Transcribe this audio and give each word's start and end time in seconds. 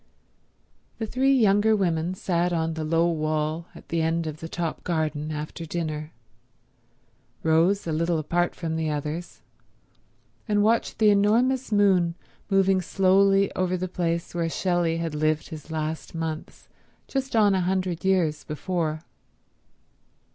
The 0.97 1.05
three 1.05 1.31
younger 1.37 1.75
women 1.75 2.15
sat 2.15 2.51
on 2.51 2.73
the 2.73 2.83
low 2.83 3.07
wall 3.07 3.67
at 3.75 3.89
the 3.89 4.01
end 4.01 4.25
of 4.25 4.39
the 4.39 4.49
top 4.49 4.83
garden 4.83 5.31
after 5.31 5.63
dinner, 5.63 6.11
Rose 7.43 7.85
a 7.85 7.91
little 7.91 8.17
apart 8.17 8.55
from 8.55 8.77
the 8.77 8.89
others, 8.89 9.41
and 10.47 10.63
watched 10.63 10.97
the 10.97 11.11
enormous 11.11 11.71
moon 11.71 12.15
moving 12.49 12.81
slowly 12.81 13.51
over 13.53 13.77
the 13.77 13.87
place 13.87 14.33
where 14.33 14.49
Shelley 14.49 14.97
had 14.97 15.13
lived 15.13 15.49
his 15.49 15.69
last 15.69 16.15
months 16.15 16.67
just 17.07 17.35
on 17.35 17.53
a 17.53 17.61
hundred 17.61 18.03
years 18.03 18.43
before. 18.43 19.03